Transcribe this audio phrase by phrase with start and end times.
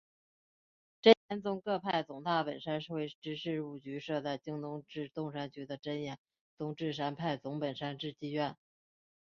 [1.03, 6.17] 真言宗各派总大本山会之事务局设在京都市东山区的真言
[6.57, 8.57] 宗智山派总本山智积院。